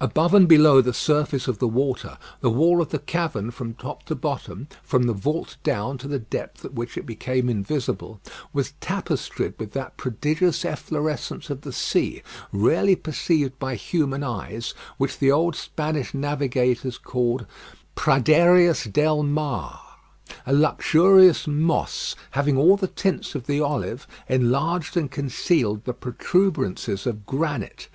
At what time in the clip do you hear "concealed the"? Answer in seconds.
25.12-25.94